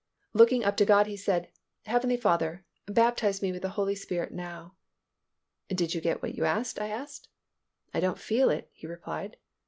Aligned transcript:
Looking 0.33 0.63
up 0.63 0.77
to 0.77 0.83
God 0.85 1.05
he 1.05 1.15
said, 1.15 1.49
"Heavenly 1.85 2.17
Father, 2.17 2.65
baptize 2.87 3.43
me 3.43 3.51
with 3.51 3.61
the 3.61 3.69
Holy 3.77 3.93
Spirit 3.93 4.31
now." 4.33 4.73
"Did 5.69 5.93
you 5.93 6.01
get 6.01 6.23
what 6.23 6.33
you 6.33 6.43
asked?" 6.43 6.79
I 6.81 6.87
asked. 6.87 7.27
"I 7.93 7.99
don't 7.99 8.17
feel 8.17 8.49
it," 8.49 8.71
he 8.73 8.87
replied. 8.87 9.37